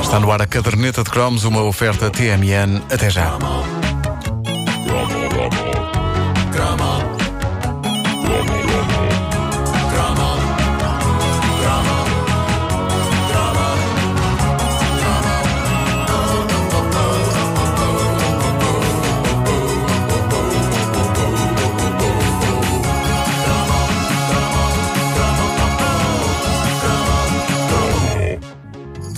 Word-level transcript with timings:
Está 0.00 0.20
no 0.20 0.30
ar 0.30 0.42
a 0.42 0.46
caderneta 0.46 1.02
de 1.02 1.10
cromos, 1.10 1.44
uma 1.44 1.62
oferta 1.62 2.10
TMN. 2.10 2.82
Até 2.90 3.10
já. 3.10 3.36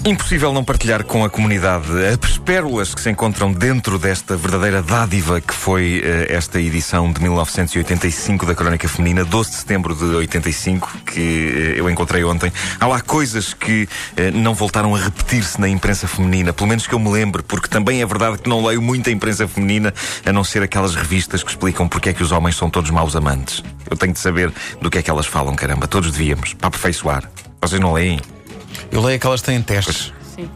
Impossível 0.06 0.52
não 0.52 0.62
partilhar 0.62 1.02
com 1.02 1.24
a 1.24 1.30
comunidade 1.30 1.86
as 2.22 2.36
pérolas 2.36 2.94
que 2.94 3.00
se 3.00 3.08
encontram 3.08 3.50
dentro 3.50 3.98
desta 3.98 4.36
verdadeira 4.36 4.82
dádiva 4.82 5.40
que 5.40 5.54
foi 5.54 6.02
uh, 6.04 6.30
esta 6.30 6.60
edição 6.60 7.10
de 7.10 7.22
1985 7.22 8.44
da 8.44 8.54
Crónica 8.54 8.86
Feminina, 8.86 9.24
12 9.24 9.50
de 9.50 9.56
setembro 9.56 9.94
de 9.94 10.04
85, 10.04 10.98
que 11.06 11.20
uh, 11.20 11.78
eu 11.78 11.88
encontrei 11.88 12.22
ontem. 12.22 12.52
Há 12.78 12.86
lá 12.86 13.00
coisas 13.00 13.54
que 13.54 13.84
uh, 13.84 14.36
não 14.36 14.52
voltaram 14.52 14.94
a 14.94 14.98
repetir-se 14.98 15.58
na 15.58 15.70
imprensa 15.70 16.06
feminina, 16.06 16.52
pelo 16.52 16.68
menos 16.68 16.86
que 16.86 16.94
eu 16.94 16.98
me 16.98 17.10
lembre, 17.10 17.42
porque 17.42 17.66
também 17.66 18.02
é 18.02 18.06
verdade 18.06 18.36
que 18.36 18.48
não 18.48 18.62
leio 18.62 18.82
muita 18.82 19.10
imprensa 19.10 19.48
feminina, 19.48 19.94
a 20.26 20.32
não 20.34 20.44
ser 20.44 20.62
aquelas 20.62 20.94
revistas 20.94 21.42
que 21.42 21.48
explicam 21.48 21.88
porque 21.88 22.10
é 22.10 22.12
que 22.12 22.22
os 22.22 22.30
homens 22.30 22.56
são 22.56 22.68
todos 22.68 22.90
maus 22.90 23.16
amantes. 23.16 23.64
Eu 23.90 23.96
tenho 23.96 24.12
de 24.12 24.18
saber 24.18 24.52
do 24.82 24.90
que 24.90 24.98
é 24.98 25.02
que 25.02 25.10
elas 25.10 25.24
falam, 25.24 25.56
caramba. 25.56 25.88
Todos 25.88 26.12
devíamos, 26.12 26.52
para 26.52 26.68
aperfeiçoar. 26.68 27.26
Vocês 27.62 27.80
não 27.80 27.94
leem? 27.94 28.20
Eu 28.90 29.02
leio 29.02 29.16
aquelas 29.16 29.40
que 29.40 29.46
têm 29.46 29.62
testes. 29.62 30.12
Sim. 30.34 30.48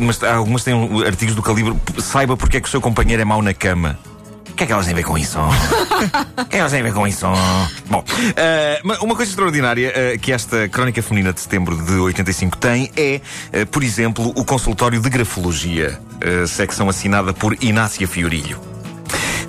Mas 0.00 0.22
algumas 0.22 0.64
têm 0.64 0.74
artigos 1.06 1.34
do 1.34 1.42
calibre 1.42 1.74
saiba 1.98 2.36
porque 2.36 2.58
é 2.58 2.60
que 2.60 2.68
o 2.68 2.70
seu 2.70 2.80
companheiro 2.80 3.22
é 3.22 3.24
mau 3.24 3.42
na 3.42 3.54
cama. 3.54 3.98
O 4.50 4.52
que 4.58 4.64
é 4.64 4.66
que 4.66 4.72
elas 4.72 4.86
têm 4.86 4.92
a 4.92 4.96
ver 4.96 5.04
com 5.04 5.16
isso? 5.16 5.38
O 6.38 6.44
que 6.44 6.44
é 6.44 6.44
que 6.44 6.56
elas 6.56 6.72
têm 6.72 6.80
a 6.80 6.84
ver 6.84 6.92
com 6.92 7.06
isso? 7.06 7.26
Bom, 7.88 8.00
uh, 8.00 9.04
uma 9.04 9.14
coisa 9.14 9.30
extraordinária 9.30 9.92
uh, 9.92 10.18
que 10.18 10.32
esta 10.32 10.68
Crónica 10.68 11.02
Feminina 11.02 11.32
de 11.32 11.40
setembro 11.40 11.76
de 11.76 11.92
85 11.92 12.56
tem 12.56 12.90
é, 12.96 13.20
uh, 13.52 13.66
por 13.66 13.82
exemplo, 13.82 14.32
o 14.34 14.44
consultório 14.44 15.00
de 15.00 15.10
grafologia, 15.10 16.00
secção 16.46 16.88
assinada 16.88 17.32
por 17.32 17.56
Inácia 17.62 18.06
Fiorilho. 18.06 18.77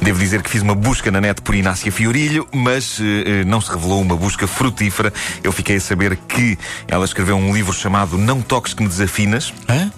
Devo 0.01 0.19
dizer 0.19 0.41
que 0.41 0.49
fiz 0.49 0.61
uma 0.61 0.75
busca 0.75 1.11
na 1.11 1.19
net 1.21 1.41
por 1.41 1.55
Inácia 1.55 1.91
Fiorilho, 1.91 2.47
mas 2.53 2.99
uh, 2.99 3.03
não 3.45 3.59
se 3.61 3.71
revelou 3.71 4.01
uma 4.01 4.15
busca 4.15 4.47
frutífera. 4.47 5.13
Eu 5.43 5.51
fiquei 5.51 5.75
a 5.75 5.81
saber 5.81 6.15
que 6.15 6.57
ela 6.87 7.05
escreveu 7.05 7.35
um 7.35 7.53
livro 7.53 7.73
chamado 7.73 8.17
Não 8.17 8.41
Toques 8.41 8.73
que 8.73 8.81
Me 8.81 8.89
Desafinas. 8.89 9.53
Hã? 9.67 9.91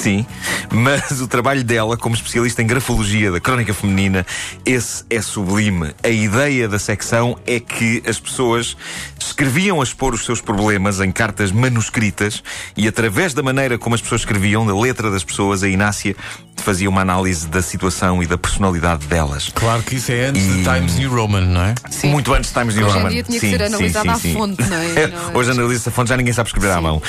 Sim, 0.00 0.24
mas 0.72 1.20
o 1.20 1.28
trabalho 1.28 1.62
dela, 1.62 1.94
como 1.94 2.14
especialista 2.14 2.62
em 2.62 2.66
grafologia 2.66 3.30
da 3.30 3.38
crónica 3.38 3.74
feminina, 3.74 4.24
esse 4.64 5.04
é 5.10 5.20
sublime. 5.20 5.94
A 6.02 6.08
ideia 6.08 6.66
da 6.66 6.78
secção 6.78 7.38
é 7.46 7.60
que 7.60 8.02
as 8.06 8.18
pessoas 8.18 8.78
escreviam 9.18 9.78
a 9.78 9.84
expor 9.84 10.14
os 10.14 10.24
seus 10.24 10.40
problemas 10.40 11.00
em 11.00 11.12
cartas 11.12 11.52
manuscritas 11.52 12.42
e, 12.74 12.88
através 12.88 13.34
da 13.34 13.42
maneira 13.42 13.76
como 13.76 13.94
as 13.94 14.00
pessoas 14.00 14.22
escreviam, 14.22 14.66
da 14.66 14.74
letra 14.74 15.10
das 15.10 15.22
pessoas, 15.22 15.62
a 15.62 15.68
Inácia 15.68 16.16
fazia 16.56 16.88
uma 16.88 17.02
análise 17.02 17.46
da 17.46 17.60
situação 17.60 18.22
e 18.22 18.26
da 18.26 18.38
personalidade 18.38 19.06
delas. 19.06 19.50
Claro 19.54 19.82
que 19.82 19.96
isso 19.96 20.12
é 20.12 20.26
antes 20.26 20.42
e... 20.42 20.48
de 20.48 20.62
Times 20.62 20.94
New 20.96 21.14
Roman, 21.14 21.42
não 21.42 21.62
é? 21.62 21.74
Sim. 21.90 22.08
Muito 22.08 22.32
antes 22.32 22.50
de 22.50 22.58
Times 22.58 22.74
New 22.74 22.86
Hoje 22.86 22.94
Roman. 22.94 23.08
Hoje 23.08 23.18
em 23.18 23.22
dia 23.22 23.38
tinha 23.38 23.40
que 23.40 23.50
ser 23.50 23.62
analisada 23.62 24.12
à 24.12 24.18
fonte, 24.18 24.62
não 24.68 24.76
é? 24.76 25.12
Hoje 25.34 25.50
analisa 25.50 25.90
a 25.90 25.92
fonte, 25.92 26.08
já 26.08 26.16
ninguém 26.16 26.32
sabe 26.32 26.48
escrever 26.48 26.72
sim. 26.72 26.78
à 26.78 26.80
mão. 26.80 26.96
Uh, 26.96 27.02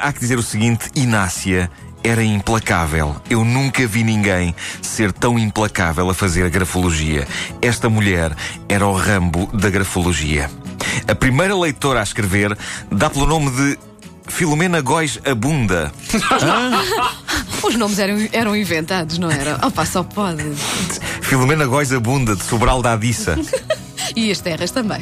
há 0.00 0.12
que 0.12 0.20
dizer 0.20 0.38
o 0.38 0.42
seguinte: 0.42 0.88
Inácia 0.94 1.70
era 2.08 2.24
implacável. 2.24 3.16
Eu 3.28 3.44
nunca 3.44 3.86
vi 3.86 4.02
ninguém 4.02 4.54
ser 4.80 5.12
tão 5.12 5.38
implacável 5.38 6.08
a 6.08 6.14
fazer 6.14 6.48
grafologia. 6.50 7.26
Esta 7.60 7.88
mulher 7.88 8.34
era 8.68 8.86
o 8.86 8.94
Rambo 8.94 9.48
da 9.52 9.68
grafologia. 9.68 10.50
A 11.06 11.14
primeira 11.14 11.56
leitora 11.56 12.00
a 12.00 12.02
escrever 12.02 12.56
dá 12.90 13.10
pelo 13.10 13.26
nome 13.26 13.50
de 13.50 13.78
Filomena 14.26 14.80
Góis 14.80 15.18
Abunda. 15.24 15.92
Os 17.62 17.74
nomes 17.74 17.98
eram, 17.98 18.28
eram 18.32 18.56
inventados, 18.56 19.18
não 19.18 19.30
era? 19.30 19.58
Opa, 19.66 19.84
só 19.84 20.02
pode. 20.02 20.44
Filomena 21.22 21.66
Góis 21.66 21.92
Abunda, 21.92 22.36
de 22.36 22.44
Sobral 22.44 22.80
da 22.80 22.92
Adissa. 22.92 23.36
e 24.14 24.30
as 24.30 24.40
terras 24.40 24.70
também. 24.70 25.00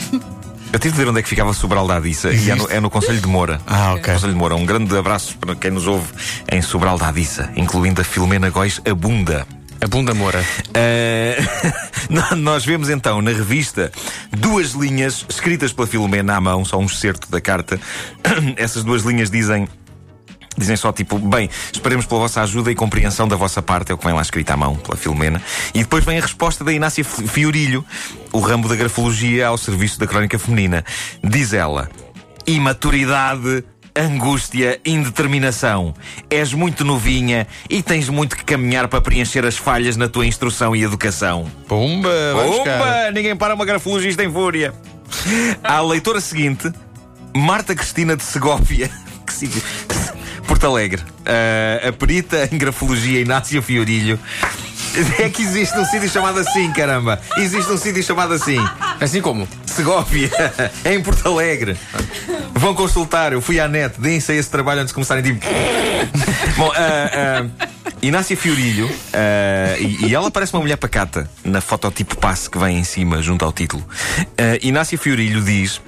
Eu 0.72 0.78
tive 0.78 0.92
de 0.92 0.98
ver 0.98 1.08
onde 1.08 1.20
é 1.20 1.22
que 1.22 1.28
ficava 1.28 1.52
Sobral 1.52 1.86
da 1.86 1.96
Adissa 1.96 2.32
e 2.32 2.50
é 2.50 2.54
no, 2.54 2.70
é 2.70 2.80
no 2.80 2.90
Conselho 2.90 3.20
de 3.20 3.26
Moura. 3.26 3.60
Ah, 3.66 3.94
ok. 3.94 4.12
Conselho 4.12 4.32
de 4.32 4.38
Moura. 4.38 4.56
Um 4.56 4.66
grande 4.66 4.96
abraço 4.96 5.36
para 5.38 5.54
quem 5.54 5.70
nos 5.70 5.86
ouve 5.86 6.06
em 6.50 6.60
Sobral 6.60 6.98
da 6.98 7.08
Adissa, 7.08 7.50
incluindo 7.56 8.00
a 8.00 8.04
Filomena 8.04 8.50
Góis 8.50 8.80
Abunda. 8.88 9.46
A 9.80 9.86
bunda 9.86 10.14
Moura. 10.14 10.44
Uh, 10.76 12.36
nós 12.36 12.64
vemos 12.64 12.90
então 12.90 13.22
na 13.22 13.30
revista 13.30 13.90
duas 14.30 14.72
linhas 14.72 15.24
escritas 15.28 15.72
pela 15.72 15.86
Filomena 15.86 16.36
à 16.36 16.40
mão, 16.40 16.64
só 16.64 16.78
um 16.78 16.84
excerto 16.84 17.30
da 17.30 17.40
carta. 17.40 17.80
Essas 18.56 18.84
duas 18.84 19.02
linhas 19.02 19.30
dizem. 19.30 19.66
Dizem 20.56 20.76
só 20.76 20.92
tipo, 20.92 21.18
bem, 21.18 21.50
esperemos 21.72 22.06
pela 22.06 22.20
vossa 22.20 22.42
ajuda 22.42 22.70
e 22.70 22.74
compreensão 22.74 23.28
da 23.28 23.36
vossa 23.36 23.60
parte, 23.60 23.92
é 23.92 23.94
o 23.94 23.98
que 23.98 24.04
vem 24.04 24.14
lá 24.14 24.22
escrito 24.22 24.50
à 24.50 24.56
mão, 24.56 24.76
pela 24.76 24.96
Filomena. 24.96 25.42
E 25.74 25.80
depois 25.80 26.04
vem 26.04 26.18
a 26.18 26.22
resposta 26.22 26.64
da 26.64 26.72
Inácia 26.72 27.04
Fiorilho, 27.04 27.84
o 28.32 28.40
ramo 28.40 28.68
da 28.68 28.76
grafologia 28.76 29.48
ao 29.48 29.58
serviço 29.58 29.98
da 29.98 30.06
crónica 30.06 30.38
feminina. 30.38 30.84
Diz 31.22 31.52
ela: 31.52 31.88
imaturidade 32.46 33.64
angústia, 33.96 34.78
indeterminação. 34.84 35.94
És 36.28 36.52
muito 36.52 36.84
novinha 36.84 37.46
e 37.68 37.82
tens 37.82 38.08
muito 38.08 38.36
que 38.36 38.44
caminhar 38.44 38.88
para 38.88 39.00
preencher 39.00 39.44
as 39.44 39.56
falhas 39.56 39.96
na 39.96 40.08
tua 40.08 40.26
instrução 40.26 40.76
e 40.76 40.82
educação. 40.82 41.50
Pumba! 41.66 42.10
Pumba! 42.34 43.10
Ninguém 43.12 43.34
para 43.34 43.54
uma 43.54 43.64
grafologista 43.64 44.22
em 44.22 44.30
fúria. 44.30 44.74
À 45.64 45.80
leitora 45.80 46.20
seguinte, 46.20 46.70
Marta 47.34 47.74
Cristina 47.74 48.16
de 48.16 48.22
Segóvia. 48.22 48.90
Que 49.26 49.32
sítio. 49.32 49.60
Porto 50.46 50.66
Alegre. 50.66 51.02
Uh, 51.02 51.88
a 51.88 51.92
perita 51.92 52.48
em 52.50 52.58
grafologia 52.58 53.20
Inácio 53.20 53.60
Fiorilho. 53.60 54.18
É 55.18 55.28
que 55.28 55.42
existe 55.42 55.78
um 55.78 55.84
sítio 55.84 56.08
chamado 56.08 56.38
assim, 56.38 56.72
caramba. 56.72 57.20
Existe 57.36 57.70
um 57.70 57.76
sítio 57.76 58.02
chamado 58.02 58.32
assim. 58.32 58.56
Assim 58.98 59.20
como? 59.20 59.46
Segóvia, 59.66 60.30
em 60.86 61.02
Porto 61.02 61.28
Alegre. 61.28 61.76
Vão 62.54 62.74
consultar, 62.74 63.34
eu 63.34 63.42
fui 63.42 63.60
à 63.60 63.68
net, 63.68 64.00
deem-se 64.00 64.32
esse 64.32 64.48
trabalho 64.48 64.80
antes 64.80 64.88
de 64.90 64.94
começarem 64.94 65.22
tipo. 65.22 65.44
Bom, 66.56 66.68
uh, 66.68 66.70
uh, 66.70 67.68
Inácia 68.00 68.34
Fiorilho, 68.36 68.86
uh, 68.86 69.80
e, 69.80 70.06
e, 70.06 70.14
ela 70.14 70.30
parece 70.30 70.54
uma 70.54 70.62
mulher 70.62 70.76
pacata 70.76 71.28
na 71.44 71.60
fototipo 71.60 72.16
passe 72.16 72.48
que 72.48 72.56
vem 72.56 72.78
em 72.78 72.84
cima, 72.84 73.20
junto 73.20 73.44
ao 73.44 73.52
título. 73.52 73.84
Uh, 74.20 74.58
Inácia 74.62 74.96
Fiorilho 74.96 75.42
diz 75.42 75.80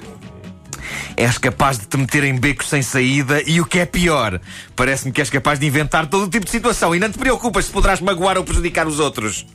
és 1.17 1.39
capaz 1.39 1.79
de 1.79 1.87
te 1.87 1.97
meter 1.97 2.25
em 2.25 2.37
becos 2.37 2.69
sem 2.69 2.83
saída 2.83 3.43
e 3.47 3.61
o 3.61 3.67
que 3.67 3.79
é 3.79 3.87
pior, 3.87 4.41
parece-me 4.77 5.13
que 5.13 5.21
és 5.21 5.31
capaz 5.31 5.59
de 5.59 5.67
inventar 5.67 6.07
todo 6.07 6.25
o 6.25 6.29
tipo 6.29 6.45
de 6.45 6.51
situação 6.51 6.95
e 6.95 6.99
não 6.99 7.11
te 7.11 7.19
preocupas 7.19 7.67
se 7.67 7.71
poderás 7.71 8.01
magoar 8.01 8.37
ou 8.39 8.45
prejudicar 8.45 8.87
os 8.87 8.99
outros. 8.99 9.47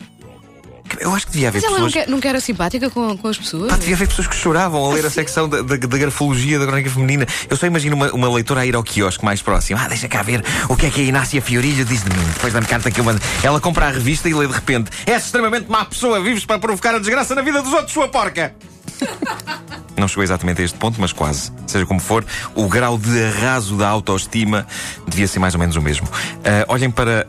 Eu 1.00 1.14
acho 1.14 1.26
que 1.28 1.34
devia 1.34 1.48
haver 1.48 1.62
Mas 1.62 1.72
pessoas. 1.72 1.96
Ela 1.96 2.08
nunca, 2.08 2.30
era 2.30 2.40
simpática 2.40 2.90
com, 2.90 3.18
com 3.18 3.28
as 3.28 3.38
pessoas? 3.38 3.70
Pá, 3.70 3.78
devia 3.78 3.96
haver 3.96 4.08
pessoas 4.08 4.28
que 4.28 4.36
choravam 4.36 4.84
a 4.86 4.94
ler 4.94 5.06
a 5.06 5.10
secção 5.10 5.50
da, 5.50 5.62
da, 5.62 5.76
da 5.76 5.98
grafologia 5.98 6.60
da 6.60 6.66
crónica 6.66 6.90
feminina. 6.90 7.26
Eu 7.50 7.58
só 7.58 7.66
imagino 7.66 7.96
uma, 7.96 8.12
uma 8.12 8.34
leitora 8.34 8.62
a 8.62 8.66
ir 8.66 8.76
ao 8.76 8.84
quiosque 8.84 9.24
mais 9.24 9.42
próximo. 9.42 9.80
Ah, 9.80 9.88
deixa 9.88 10.08
cá 10.08 10.22
ver 10.22 10.44
o 10.70 10.76
que 10.76 10.86
é 10.86 10.90
que 10.90 11.02
a 11.02 11.04
Inácia 11.04 11.42
Fiorilho 11.42 11.86
diz 11.86 12.04
de 12.04 12.10
mim. 12.10 12.24
Depois 12.34 12.54
da 12.54 12.62
carta 12.62 12.92
que 12.92 13.00
eu 13.00 13.04
mando. 13.04 13.22
Ela 13.42 13.60
compra 13.60 13.88
a 13.88 13.92
revista 13.92 14.30
e 14.30 14.34
lê 14.34 14.48
de 14.48 14.54
repente: 14.54 14.92
És 15.06 15.26
extremamente 15.26 15.70
má 15.70 15.86
pessoa, 15.86 16.22
vives 16.22 16.46
para 16.46 16.60
provocar 16.60 16.96
a 16.96 17.00
desgraça 17.00 17.34
na 17.34 17.42
vida 17.42 17.62
dos 17.62 17.74
outros, 17.74 17.92
sua 17.92 18.08
porca! 18.08 18.54
Não 20.04 20.08
chegou 20.10 20.24
exatamente 20.26 20.62
a 20.62 20.66
este 20.66 20.78
ponto, 20.78 21.00
mas 21.00 21.14
quase. 21.14 21.50
Seja 21.66 21.86
como 21.86 22.02
for, 22.02 22.26
o 22.54 22.68
grau 22.68 22.98
de 22.98 23.24
arraso 23.24 23.78
da 23.78 23.88
autoestima 23.88 24.68
devia 25.08 25.26
ser 25.30 25.40
mais 25.40 25.54
ou 25.54 25.62
menos 25.62 25.78
o 25.78 25.82
mesmo. 25.82 26.06
Uh, 26.08 26.68
olhem 26.68 26.92
para 26.92 27.26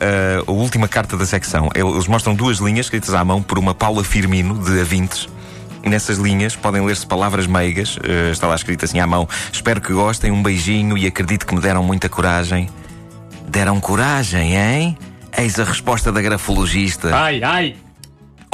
uh, 0.46 0.50
a 0.50 0.52
última 0.52 0.88
carta 0.88 1.16
da 1.16 1.24
secção. 1.24 1.70
Eles 1.72 2.08
mostram 2.08 2.34
duas 2.34 2.58
linhas 2.58 2.86
escritas 2.86 3.14
à 3.14 3.24
mão 3.24 3.40
por 3.40 3.60
uma 3.60 3.76
Paula 3.76 4.02
Firmino, 4.02 4.58
de 4.58 4.80
Avintes. 4.80 5.28
Nessas 5.84 6.18
linhas 6.18 6.56
podem 6.56 6.84
ler-se 6.84 7.06
palavras 7.06 7.46
meigas. 7.46 7.96
Uh, 7.96 8.32
está 8.32 8.48
lá 8.48 8.56
escrito 8.56 8.84
assim 8.84 8.98
à 8.98 9.06
mão: 9.06 9.28
Espero 9.52 9.80
que 9.80 9.92
gostem, 9.92 10.32
um 10.32 10.42
beijinho 10.42 10.98
e 10.98 11.06
acredito 11.06 11.46
que 11.46 11.54
me 11.54 11.60
deram 11.60 11.84
muita 11.84 12.08
coragem. 12.08 12.68
Deram 13.46 13.78
coragem, 13.78 14.56
hein? 14.56 14.98
Eis 15.38 15.60
a 15.60 15.64
resposta 15.64 16.10
da 16.10 16.20
grafologista. 16.20 17.14
Ai, 17.14 17.40
ai! 17.40 17.76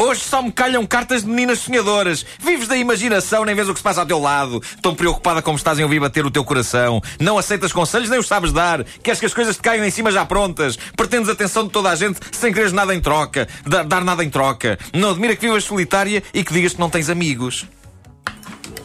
Hoje 0.00 0.22
só 0.22 0.40
me 0.40 0.50
calham 0.50 0.86
cartas 0.86 1.24
de 1.24 1.28
meninas 1.28 1.58
sonhadoras. 1.58 2.24
Vives 2.38 2.66
da 2.66 2.74
imaginação, 2.74 3.44
nem 3.44 3.54
vês 3.54 3.68
o 3.68 3.74
que 3.74 3.80
se 3.80 3.84
passa 3.84 4.00
ao 4.00 4.06
teu 4.06 4.18
lado. 4.18 4.58
Tão 4.80 4.94
preocupada 4.94 5.42
como 5.42 5.58
estás 5.58 5.78
em 5.78 5.82
ouvir 5.82 6.00
bater 6.00 6.24
o 6.24 6.30
teu 6.30 6.42
coração. 6.42 7.02
Não 7.20 7.36
aceitas 7.36 7.70
conselhos, 7.70 8.08
nem 8.08 8.18
os 8.18 8.26
sabes 8.26 8.50
dar. 8.50 8.82
Queres 9.02 9.20
que 9.20 9.26
as 9.26 9.34
coisas 9.34 9.56
te 9.56 9.62
caiam 9.62 9.84
em 9.84 9.90
cima 9.90 10.10
já 10.10 10.24
prontas. 10.24 10.78
Pretendes 10.96 11.28
atenção 11.28 11.64
de 11.64 11.70
toda 11.70 11.90
a 11.90 11.94
gente 11.94 12.18
sem 12.32 12.50
quereres 12.50 12.72
nada 12.72 12.94
em 12.94 13.00
troca. 13.00 13.46
Dar, 13.66 13.84
dar 13.84 14.02
nada 14.02 14.24
em 14.24 14.30
troca. 14.30 14.78
Não 14.94 15.10
admira 15.10 15.36
que 15.36 15.44
vivas 15.44 15.64
solitária 15.64 16.22
e 16.32 16.42
que 16.42 16.54
digas 16.54 16.72
que 16.72 16.80
não 16.80 16.88
tens 16.88 17.10
amigos. 17.10 17.66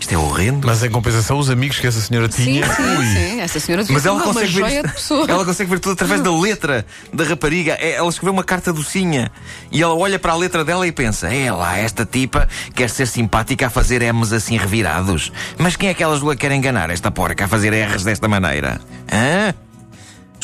Isto 0.05 0.13
é 0.13 0.17
horrendo. 0.19 0.67
Mas 0.67 0.83
em 0.83 0.89
compensação, 0.91 1.39
os 1.39 1.49
amigos 1.49 1.79
que 1.79 1.87
essa 1.87 1.99
senhora 1.99 2.31
Sim, 2.31 2.43
tinha. 2.43 2.73
sim, 2.75 2.83
ui. 2.83 3.05
sim. 3.07 3.41
Essa 3.41 3.59
senhora 3.59 3.81
devia 3.81 3.95
Mas 3.95 4.05
ela 4.05 4.17
uma 4.17 4.25
consegue, 4.25 4.51
joia 4.51 4.69
ver, 4.83 4.87
de 4.87 4.93
pessoa. 4.93 5.25
ela 5.27 5.43
consegue 5.43 5.69
ver 5.71 5.79
tudo 5.79 5.93
através 5.93 6.21
da 6.21 6.31
letra 6.31 6.85
da 7.11 7.23
rapariga. 7.23 7.73
É, 7.81 7.93
Ela 7.93 8.07
escreveu 8.07 8.31
uma 8.31 8.43
carta 8.43 8.71
docinha 8.71 9.31
e 9.71 9.81
ela 9.81 9.95
olha 9.95 10.19
para 10.19 10.33
a 10.33 10.35
letra 10.35 10.63
dela 10.63 10.85
e 10.85 10.91
pensa: 10.91 11.27
É 11.33 11.51
lá, 11.51 11.75
esta 11.79 12.05
tipa 12.05 12.47
quer 12.75 12.87
ser 12.91 13.07
simpática 13.07 13.65
a 13.65 13.69
fazer 13.71 14.03
M's 14.13 14.31
assim 14.31 14.57
revirados. 14.57 15.31
Mas 15.57 15.75
quem 15.75 15.89
é 15.89 15.93
que 15.95 16.03
elas 16.03 16.19
duas 16.19 16.37
querem 16.37 16.59
enganar 16.59 16.91
esta 16.91 17.09
porca 17.09 17.45
a 17.45 17.47
fazer 17.47 17.73
R's 17.73 18.03
desta 18.03 18.27
maneira? 18.27 18.79
Hã? 19.11 19.55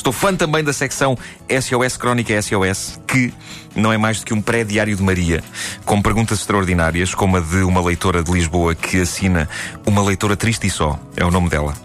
Estou 0.01 0.11
fã 0.11 0.35
também 0.35 0.63
da 0.63 0.73
secção 0.73 1.15
SOS 1.47 1.95
Crónica 1.95 2.33
SOS, 2.41 2.99
que 3.07 3.31
não 3.75 3.93
é 3.93 3.99
mais 3.99 4.19
do 4.19 4.25
que 4.25 4.33
um 4.33 4.41
pré-diário 4.41 4.95
de 4.95 5.03
Maria, 5.03 5.43
com 5.85 6.01
perguntas 6.01 6.39
extraordinárias, 6.39 7.13
como 7.13 7.37
a 7.37 7.39
de 7.39 7.57
uma 7.57 7.79
leitora 7.83 8.23
de 8.23 8.31
Lisboa 8.31 8.73
que 8.73 8.99
assina 8.99 9.47
Uma 9.85 10.01
Leitora 10.01 10.35
Triste 10.35 10.65
e 10.65 10.71
Só, 10.71 10.99
é 11.15 11.23
o 11.23 11.29
nome 11.29 11.49
dela. 11.49 11.75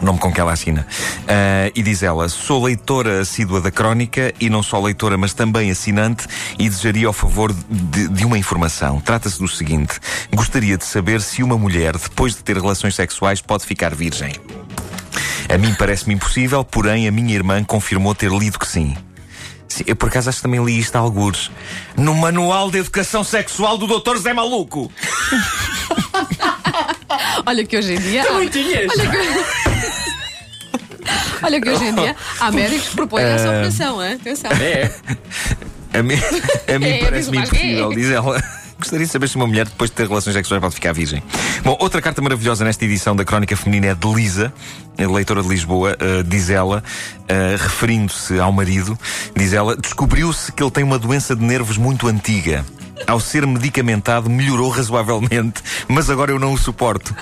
O 0.00 0.04
nome 0.04 0.20
com 0.20 0.32
que 0.32 0.40
ela 0.40 0.52
assina. 0.52 0.86
Ah, 1.26 1.72
e 1.74 1.82
diz 1.82 2.04
ela: 2.04 2.28
Sou 2.28 2.62
leitora 2.62 3.22
assídua 3.22 3.60
da 3.60 3.70
crónica 3.72 4.32
e 4.40 4.48
não 4.48 4.62
só 4.62 4.80
leitora, 4.80 5.18
mas 5.18 5.34
também 5.34 5.72
assinante 5.72 6.28
e 6.56 6.68
desejaria 6.68 7.08
ao 7.08 7.12
favor 7.12 7.52
de, 7.68 8.06
de 8.10 8.24
uma 8.24 8.38
informação. 8.38 9.00
Trata-se 9.00 9.40
do 9.40 9.48
seguinte: 9.48 9.98
gostaria 10.32 10.78
de 10.78 10.84
saber 10.84 11.20
se 11.20 11.42
uma 11.42 11.58
mulher, 11.58 11.96
depois 11.98 12.36
de 12.36 12.44
ter 12.44 12.56
relações 12.56 12.94
sexuais, 12.94 13.40
pode 13.40 13.66
ficar 13.66 13.92
virgem. 13.92 14.34
A 15.54 15.58
mim 15.58 15.74
parece-me 15.78 16.14
impossível, 16.14 16.64
porém 16.64 17.06
a 17.06 17.12
minha 17.12 17.34
irmã 17.34 17.62
confirmou 17.62 18.14
ter 18.14 18.30
lido 18.30 18.58
que 18.58 18.66
sim. 18.66 18.96
Sim, 19.68 19.84
eu 19.86 19.96
por 19.96 20.08
acaso 20.08 20.28
acho 20.28 20.38
que 20.38 20.42
também 20.42 20.64
li 20.64 20.78
isto 20.78 20.96
a 20.96 20.98
algures. 20.98 21.50
No 21.96 22.14
Manual 22.14 22.70
de 22.70 22.78
Educação 22.78 23.22
Sexual 23.24 23.78
do 23.78 23.86
Dr. 23.86 24.16
Zé 24.16 24.32
Maluco. 24.32 24.90
Olha 27.46 27.64
que 27.64 27.76
hoje 27.76 27.94
em 27.94 28.00
dia. 28.00 28.22
há- 28.24 28.32
Olha 28.34 28.50
que... 28.50 28.64
Olha 31.42 31.60
que 31.60 31.68
hoje 31.70 31.84
em 31.84 31.94
dia 31.94 32.16
há 32.40 32.50
médicos 32.50 32.88
que 32.88 32.96
propõem 32.96 33.24
essa 33.24 33.48
operação, 33.48 34.02
hein? 34.02 34.14
atenção. 34.14 34.50
É, 34.52 34.90
A 35.92 36.02
mim, 36.02 36.14
a 36.74 36.78
mim 36.78 36.88
É, 36.88 37.04
parece-me 37.04 37.38
é. 37.38 37.40
impossível, 37.42 37.90
diz 37.92 38.10
ela. 38.10 38.42
Gostaria 38.78 39.06
de 39.06 39.12
saber 39.12 39.28
se 39.28 39.36
uma 39.36 39.46
mulher, 39.46 39.66
depois 39.66 39.90
de 39.90 39.96
ter 39.96 40.08
relações 40.08 40.34
sexuais, 40.34 40.60
pode 40.60 40.74
ficar 40.74 40.92
virgem. 40.92 41.22
Bom, 41.62 41.76
outra 41.80 42.02
carta 42.02 42.20
maravilhosa 42.20 42.64
nesta 42.64 42.84
edição 42.84 43.14
da 43.16 43.24
Crónica 43.24 43.56
Feminina 43.56 43.86
é 43.88 43.94
de 43.94 44.12
Lisa, 44.12 44.52
a 44.98 45.10
leitora 45.10 45.42
de 45.42 45.48
Lisboa. 45.48 45.96
Uh, 46.00 46.22
diz 46.24 46.50
ela, 46.50 46.82
uh, 47.22 47.62
referindo-se 47.62 48.38
ao 48.38 48.52
marido, 48.52 48.98
diz 49.34 49.52
ela: 49.52 49.76
descobriu-se 49.76 50.52
que 50.52 50.62
ele 50.62 50.70
tem 50.70 50.84
uma 50.84 50.98
doença 50.98 51.34
de 51.34 51.44
nervos 51.44 51.76
muito 51.78 52.06
antiga. 52.08 52.64
Ao 53.06 53.20
ser 53.20 53.46
medicamentado, 53.46 54.30
melhorou 54.30 54.70
razoavelmente, 54.70 55.62
mas 55.88 56.08
agora 56.08 56.30
eu 56.30 56.38
não 56.38 56.52
o 56.52 56.58
suporto. 56.58 57.14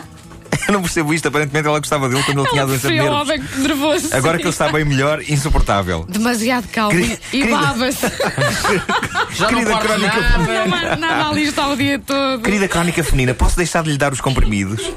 Eu 0.72 0.78
não 0.78 0.82
percebo 0.82 1.12
isto, 1.12 1.28
aparentemente 1.28 1.68
ela 1.68 1.78
gostava 1.78 2.08
dele 2.08 2.22
quando 2.22 2.40
ele 2.40 2.48
tinha 2.48 2.66
doença 2.66 2.88
de 2.88 2.94
nervos. 2.94 3.20
homem 3.20 3.42
nervoso. 3.58 4.08
Agora 4.16 4.38
que 4.38 4.44
ele 4.44 4.50
está 4.50 4.72
bem 4.72 4.84
melhor, 4.84 5.22
insuportável. 5.28 6.06
Demasiado 6.08 6.66
calmo 6.68 6.90
Querida- 6.92 7.18
e 7.32 7.40
querida- 7.40 7.58
baba-se. 7.58 8.06
já 9.36 9.50
não 9.50 9.58
Querida 9.58 9.70
pode 9.72 9.86
crónica 9.86 10.20
nada. 10.20 10.66
Nada, 10.66 10.96
nada 10.96 11.28
ali 11.30 11.42
está 11.44 11.68
o 11.68 11.76
dia 11.76 11.98
todo. 11.98 12.42
Querida 12.42 12.68
crónica 12.68 13.04
feminina, 13.04 13.34
posso 13.34 13.56
deixar 13.56 13.82
de 13.82 13.90
lhe 13.90 13.98
dar 13.98 14.12
os 14.12 14.20
comprimidos? 14.20 14.90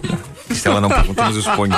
Isto 0.50 0.70
ela 0.70 0.80
não 0.80 0.90
pergunta, 0.90 1.24
mas 1.24 1.36
eu 1.36 1.42
suponho. 1.42 1.74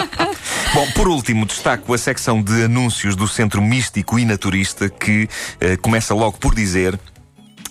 Bom, 0.74 0.88
por 0.92 1.08
último, 1.08 1.46
destaco 1.46 1.94
a 1.94 1.98
secção 1.98 2.42
de 2.44 2.64
anúncios 2.66 3.16
do 3.16 3.28
Centro 3.28 3.62
Místico 3.62 4.20
e 4.20 4.26
Naturista 4.26 4.90
que 4.90 5.28
eh, 5.60 5.78
começa 5.78 6.14
logo 6.14 6.38
por 6.38 6.54
dizer. 6.54 7.00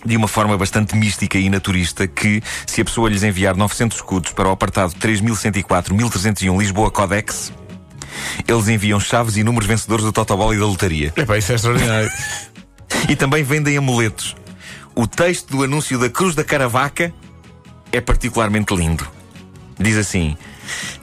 De 0.07 0.17
uma 0.17 0.29
forma 0.29 0.57
bastante 0.57 0.95
mística 0.95 1.37
e 1.37 1.51
naturista, 1.51 2.07
que 2.07 2.41
se 2.67 2.81
a 2.81 2.85
pessoa 2.85 3.11
lhes 3.11 3.25
enviar 3.25 3.57
900 3.57 3.99
escudos 3.99 4.33
para 4.33 4.49
o 4.49 4.53
apartado 4.53 4.95
3104-1301 4.95 6.59
Lisboa 6.59 6.91
Codex, 6.91 7.53
eles 8.47 8.69
enviam 8.69 9.01
chaves 9.01 9.37
e 9.37 9.43
números 9.43 9.69
vencedores 9.69 10.05
do 10.05 10.13
Totobol 10.13 10.55
e 10.55 10.59
da 10.59 10.65
lotaria. 10.65 11.13
Epá, 11.17 11.37
isso 11.37 11.53
é 11.53 11.55
extraordinário. 11.57 12.11
E 13.09 13.17
também 13.17 13.43
vendem 13.43 13.77
amuletos. 13.77 14.37
O 14.95 15.07
texto 15.07 15.51
do 15.51 15.63
anúncio 15.65 15.99
da 15.99 16.09
Cruz 16.09 16.35
da 16.35 16.45
Caravaca 16.45 17.13
é 17.93 18.01
particularmente 18.01 18.75
lindo. 18.75 19.07
Diz 19.79 19.97
assim: 19.97 20.37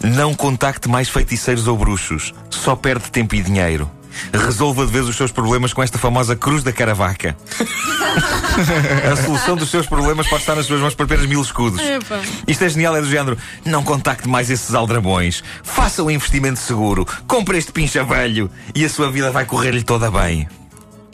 Não 0.01 0.33
contacte 0.33 0.89
mais 0.89 1.09
feiticeiros 1.09 1.67
ou 1.67 1.77
bruxos, 1.77 2.33
só 2.49 2.75
perde 2.75 3.11
tempo 3.11 3.35
e 3.35 3.41
dinheiro. 3.41 3.89
Resolva 4.33 4.85
de 4.85 4.91
vez 4.91 5.07
os 5.07 5.15
seus 5.15 5.31
problemas 5.31 5.73
com 5.73 5.81
esta 5.83 5.97
famosa 5.97 6.35
Cruz 6.35 6.63
da 6.63 6.71
Caravaca. 6.71 7.35
A 9.11 9.15
solução 9.15 9.55
dos 9.55 9.69
seus 9.69 9.87
problemas 9.87 10.27
pode 10.27 10.41
estar 10.41 10.55
nas 10.55 10.65
suas 10.65 10.79
mãos 10.79 10.93
por 10.93 11.03
apenas 11.03 11.25
mil 11.25 11.41
escudos. 11.41 11.81
Epá. 11.81 12.21
Isto 12.47 12.63
é 12.63 12.69
genial, 12.69 12.95
é 12.95 13.01
do 13.01 13.09
género. 13.09 13.37
Não 13.65 13.83
contacte 13.83 14.27
mais 14.27 14.49
esses 14.49 14.73
aldrabões. 14.75 15.43
Faça 15.63 16.03
um 16.03 16.11
investimento 16.11 16.59
seguro. 16.59 17.07
Compre 17.27 17.57
este 17.57 17.71
pincha 17.71 18.03
velho 18.03 18.49
e 18.75 18.85
a 18.85 18.89
sua 18.89 19.11
vida 19.11 19.31
vai 19.31 19.45
correr-lhe 19.45 19.83
toda 19.83 20.11
bem. 20.11 20.47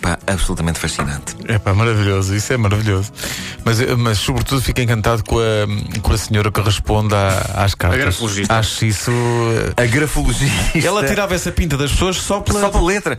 Pá, 0.02 0.18
absolutamente 0.28 0.80
fascinante. 0.80 1.36
Epá, 1.48 1.74
maravilhoso, 1.74 2.34
isso 2.34 2.54
é 2.54 2.58
maravilhoso. 2.58 3.12
Mas, 3.66 3.82
eh, 3.82 3.96
mas 3.96 4.18
sobretudo 4.18 4.62
fico 4.62 4.80
encantado 4.80 5.24
com 5.26 5.38
a, 5.40 6.00
com 6.02 6.14
a 6.14 6.18
senhora 6.18 6.50
que 6.50 6.62
responde 6.62 7.14
à- 7.14 7.52
às 7.66 7.76
cartas. 7.76 8.00
grafologista. 8.00 8.54
Acho 8.56 8.86
isso. 8.86 9.12
eh, 9.78 9.84
A 9.84 9.86
grafologia. 9.86 10.50
Ela 10.84 11.06
tirava 11.06 11.36
essa 11.36 11.52
pinta 11.52 11.76
das 11.78 11.92
pessoas 11.92 12.16
só 12.16 12.40
pela. 12.40 12.62
Só 12.62 12.70
pela 12.70 12.84
letra. 12.86 13.18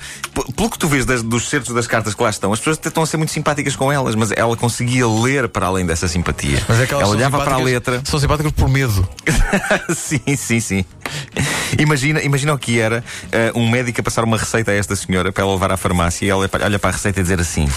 Pelo 0.56 0.70
que 0.70 0.78
tu 0.78 0.88
vês 0.88 1.04
das- 1.04 1.22
dos 1.22 1.48
certos 1.50 1.74
das 1.74 1.86
cartas 1.86 2.14
que 2.14 2.22
lá 2.22 2.30
estão, 2.30 2.50
as 2.52 2.58
pessoas 2.58 2.78
estão 2.82 3.02
a 3.02 3.06
ser 3.06 3.18
muito 3.18 3.32
simpáticas 3.32 3.76
com 3.76 3.92
elas, 3.92 4.14
mas 4.14 4.30
ela 4.32 4.56
conseguia 4.56 5.06
ler 5.06 5.48
para 5.50 5.66
além 5.66 5.84
dessa 5.84 6.08
simpatia. 6.08 6.62
Mas 6.66 6.80
é 6.80 6.86
que 6.86 6.94
elas 6.94 7.04
ela 7.04 7.14
olhava 7.14 7.38
para 7.44 7.54
a 7.56 7.58
letra. 7.58 8.00
São 8.04 8.18
simpáticas 8.18 8.52
por 8.52 8.68
medo. 8.70 9.06
sim, 9.94 10.20
sim, 10.36 10.60
sim. 10.60 10.84
Imagina, 11.78 12.20
imagina 12.22 12.52
o 12.52 12.58
que 12.58 12.78
era 12.80 13.02
eh, 13.32 13.52
um 13.54 13.68
médico 13.70 14.00
a 14.00 14.04
passar 14.04 14.24
uma 14.24 14.36
receita 14.36 14.70
a 14.70 14.74
esta 14.74 14.94
senhora 14.96 15.32
para 15.32 15.44
ela 15.44 15.52
levar 15.52 15.72
à 15.72 15.76
farmácia 15.76 16.26
e 16.26 16.28
ela 16.30 16.40
olha 16.62 16.78
para- 16.78 16.88
a 16.88 16.92
receita 16.92 17.20
e 17.20 17.22
dizer 17.22 17.40
assim: 17.40 17.68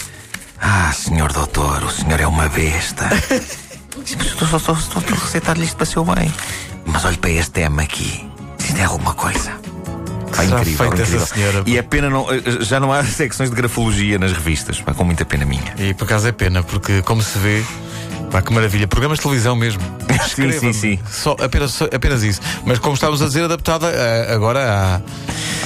Ah, 0.59 0.91
senhor 0.91 1.31
doutor, 1.31 1.83
o 1.83 1.91
senhor 1.91 2.19
é 2.19 2.27
uma 2.27 2.49
besta. 2.49 3.07
Estou 4.03 4.47
só, 4.59 4.73
estou 4.73 5.03
a 5.07 5.15
receitar-lhe 5.23 5.63
isto 5.63 5.77
para 5.77 5.85
seu 5.85 6.03
bem. 6.03 6.33
Mas 6.85 7.05
olhe 7.05 7.15
para 7.17 7.29
este 7.29 7.51
tema 7.51 7.83
aqui. 7.83 8.27
Isto 8.59 8.77
é 8.79 8.83
alguma 8.83 9.13
coisa. 9.13 9.51
Pá, 10.35 10.43
Será 10.43 10.59
incrível, 10.61 10.77
feita 10.89 11.03
essa 11.03 11.15
incrível. 11.15 11.27
senhora. 11.27 11.63
E 11.67 11.77
é 11.77 11.81
pena 11.83 12.09
não, 12.09 12.27
eh, 12.33 12.41
já 12.61 12.79
não 12.79 12.91
há 12.91 13.03
secções 13.05 13.51
de 13.51 13.55
grafologia 13.55 14.17
nas 14.17 14.31
revistas, 14.31 14.81
pá, 14.81 14.93
com 14.95 15.03
muita 15.03 15.23
pena 15.23 15.45
minha. 15.45 15.73
E 15.77 15.93
por 15.93 16.05
acaso 16.05 16.27
é 16.27 16.31
pena, 16.31 16.63
porque 16.63 17.01
como 17.03 17.21
se 17.21 17.37
vê. 17.37 17.63
Pá, 18.33 18.41
que 18.41 18.51
maravilha. 18.51 18.87
Programas 18.87 19.19
de 19.19 19.23
televisão 19.23 19.55
mesmo. 19.55 19.79
Sim, 20.35 20.51
sim, 20.51 20.73
sim. 20.73 20.99
Só, 21.07 21.35
apenas, 21.39 21.71
só- 21.71 21.85
apenas 21.85 22.23
isso. 22.23 22.41
Mas 22.65 22.79
como 22.79 22.95
estávamos 22.95 23.21
a 23.21 23.27
dizer, 23.27 23.43
adaptada 23.43 23.91
eh, 23.91 24.33
agora 24.33 24.59
à, 24.59 24.95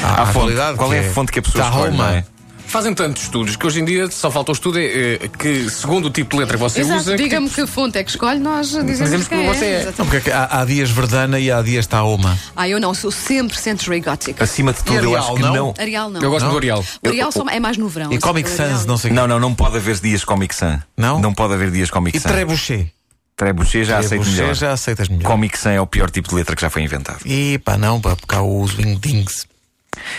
à, 0.05 0.19
À 0.19 0.23
à 0.23 0.25
fonte. 0.25 0.53
Qual 0.75 0.91
é 0.93 0.99
a 0.99 1.11
fonte 1.13 1.31
que 1.31 1.39
a 1.39 1.41
pessoa 1.41 1.63
escolhe, 1.63 1.91
Roma. 1.91 2.03
não 2.09 2.13
é? 2.13 2.25
Fazem 2.67 2.93
tantos 2.93 3.23
estudos 3.23 3.55
que 3.55 3.65
hoje 3.65 3.79
em 3.79 3.85
dia 3.85 4.11
só 4.11 4.29
falta 4.29 4.51
o 4.51 4.53
estudo 4.53 4.77
é, 4.77 5.13
é, 5.13 5.17
que, 5.39 5.69
segundo 5.69 6.05
o 6.07 6.09
tipo 6.11 6.31
de 6.35 6.39
letra 6.41 6.57
que 6.57 6.63
você 6.63 6.81
Exato, 6.81 6.99
usa, 6.99 7.11
que 7.15 7.23
diga-me 7.23 7.47
tipo- 7.49 7.61
que 7.61 7.67
fonte 7.71 7.97
é 7.97 8.03
que 8.03 8.09
escolhe, 8.11 8.39
nós 8.39 8.67
dizemos, 8.67 8.97
Dizemos 8.99 9.27
quem 9.27 9.41
que 9.41 9.47
você 9.57 9.65
é. 9.65 9.85
Não, 9.85 9.93
porque 10.05 10.17
é 10.17 10.19
que 10.21 10.31
há, 10.31 10.49
há 10.61 10.65
dias 10.65 10.89
Verdana 10.91 11.39
e 11.39 11.49
há 11.49 11.61
dias 11.61 11.87
Taoma. 11.87 12.37
Ah, 12.55 12.67
eu 12.67 12.79
não, 12.79 12.93
sou 12.93 13.09
sempre 13.09 13.57
Century 13.57 14.01
Gothic. 14.01 14.43
Acima 14.43 14.73
de 14.73 14.83
tudo, 14.83 14.91
E 14.93 14.95
eu 14.97 15.15
Arial, 15.15 15.23
acho 15.23 15.33
que 15.35 15.41
não? 15.41 15.53
não. 15.55 15.73
Arial 15.79 16.09
não. 16.09 16.21
eu 16.21 16.29
gosto 16.29 16.43
Não? 16.45 16.51
do 16.51 16.57
Arial. 16.57 16.85
O 17.03 17.07
Arial 17.07 17.31
só 17.31 17.45
é 17.49 17.59
mais 17.59 17.77
no 17.77 17.87
verão. 17.87 18.11
E 18.11 18.17
Comic 18.19 18.49
Arial 18.51 18.69
Sans, 18.69 18.85
não 18.85 18.97
sei. 18.97 19.11
Não, 19.11 19.25
não, 19.27 19.39
não 19.39 19.55
pode 19.55 19.77
haver 19.77 19.97
dias 19.99 20.23
Comic 20.25 20.53
Sans. 20.53 20.81
Não? 20.97 21.19
Não 21.21 21.33
pode 21.33 21.53
haver 21.53 21.71
dias 21.71 21.89
Comic 21.89 22.17
E 22.17 22.19
Sans. 22.19 22.31
Trebuchet. 22.33 22.91
Trebuchet 23.37 23.85
já 23.85 23.99
aceito 23.99 24.21
Trebuchet 24.23 24.41
melhor. 24.41 24.55
já 24.55 24.71
aceitas 24.73 25.07
melhor. 25.07 25.23
Comic 25.23 25.57
Sans 25.57 25.75
é 25.75 25.79
o 25.81 25.87
pior 25.87 26.09
tipo 26.11 26.27
de 26.29 26.35
letra 26.35 26.55
que 26.55 26.61
já 26.61 26.69
foi 26.69 26.81
inventado. 26.81 27.19
E 27.25 27.57
pá, 27.59 27.77
não, 27.77 28.01
pá, 28.01 28.15
porque 28.15 28.35
há 28.35 28.41
os 28.41 28.75
Wingdings. 28.77 29.45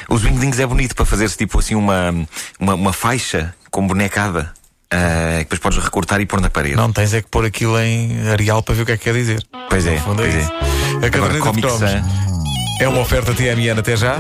Os 0.09 0.25
Wingdings 0.25 0.59
é 0.59 0.67
bonito 0.67 0.95
para 0.95 1.05
fazeres 1.05 1.37
tipo 1.37 1.59
assim 1.59 1.75
uma, 1.75 2.15
uma, 2.59 2.75
uma 2.75 2.93
faixa 2.93 3.55
com 3.71 3.87
bonecada. 3.87 4.53
ah, 4.91 5.39
que 5.39 5.45
depois 5.45 5.61
podes 5.61 5.79
recortar 5.85 6.21
e 6.21 6.27
pôr 6.27 6.41
na 6.41 6.51
parede. 6.51 6.77
Não 6.77 6.93
tens 6.93 7.13
é 7.15 7.21
que 7.23 7.29
pôr 7.29 7.45
aquilo 7.45 7.79
em 7.79 8.29
Arial 8.29 8.63
para 8.63 8.75
ver 8.75 8.83
o 8.83 8.87
que 8.87 8.93
é 8.93 8.97
que 8.97 9.05
quer 9.05 9.15
dizer. 9.15 9.43
Pois 9.69 9.87
é, 9.87 9.99
fundo 9.99 10.23
pois 10.23 10.35
isso. 10.35 10.51
é. 10.53 11.07
A 11.07 11.11
caderneta 11.11 11.53
de 11.53 11.61
cromos 11.61 11.83
é 12.81 12.89
uma 12.89 13.01
oferta 13.01 13.35
TMN 13.35 13.79
até 13.79 13.97
já. 13.97 14.19